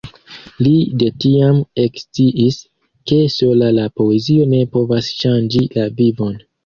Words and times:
Li 0.67 0.71
de 1.01 1.09
tiam 1.25 1.59
eksciis, 1.83 2.57
ke 3.11 3.21
sola 3.37 3.69
la 3.79 3.85
poezio 4.01 4.49
ne 4.55 4.63
povas 4.77 5.15
ŝanĝi 5.21 5.67
la 5.77 5.87
vivon. 6.01 6.35